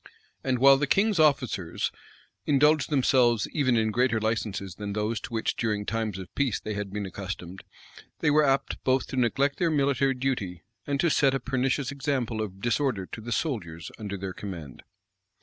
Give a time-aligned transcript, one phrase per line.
[0.43, 1.91] And while the king's officers
[2.47, 6.73] indulged themselves even in greater licenses than those to which during times of peace they
[6.73, 7.63] had been accustomed,
[8.17, 12.41] they were apt both to neglect their military duty, and to set a pernicious example
[12.41, 14.81] of disorder to the soldiers under their command.